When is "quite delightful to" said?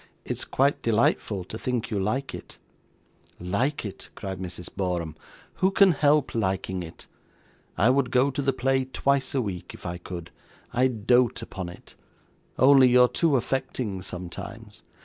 0.45-1.59